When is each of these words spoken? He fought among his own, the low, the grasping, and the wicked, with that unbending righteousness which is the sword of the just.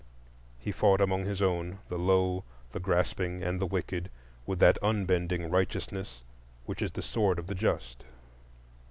He 0.57 0.71
fought 0.71 0.99
among 0.99 1.25
his 1.25 1.43
own, 1.43 1.77
the 1.87 1.99
low, 1.99 2.43
the 2.71 2.79
grasping, 2.79 3.43
and 3.43 3.61
the 3.61 3.67
wicked, 3.67 4.09
with 4.47 4.57
that 4.57 4.79
unbending 4.81 5.51
righteousness 5.51 6.23
which 6.65 6.81
is 6.81 6.93
the 6.93 7.03
sword 7.03 7.37
of 7.37 7.45
the 7.45 7.53
just. 7.53 8.03